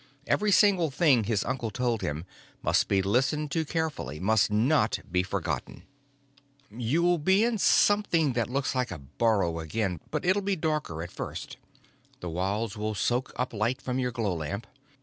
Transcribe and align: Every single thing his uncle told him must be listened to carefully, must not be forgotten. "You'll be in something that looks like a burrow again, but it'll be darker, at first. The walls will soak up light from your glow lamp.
Every 0.25 0.51
single 0.51 0.89
thing 0.89 1.25
his 1.25 1.45
uncle 1.45 1.69
told 1.69 2.01
him 2.01 2.25
must 2.63 2.87
be 2.87 3.03
listened 3.03 3.51
to 3.51 3.63
carefully, 3.63 4.19
must 4.19 4.49
not 4.49 4.97
be 5.11 5.21
forgotten. 5.21 5.83
"You'll 6.71 7.19
be 7.19 7.43
in 7.43 7.59
something 7.59 8.33
that 8.33 8.49
looks 8.49 8.73
like 8.73 8.89
a 8.89 8.97
burrow 8.97 9.59
again, 9.59 9.99
but 10.09 10.25
it'll 10.25 10.41
be 10.41 10.55
darker, 10.55 11.03
at 11.03 11.11
first. 11.11 11.57
The 12.19 12.29
walls 12.31 12.75
will 12.75 12.95
soak 12.95 13.31
up 13.35 13.53
light 13.53 13.79
from 13.79 13.99
your 13.99 14.09
glow 14.11 14.33
lamp. 14.33 14.65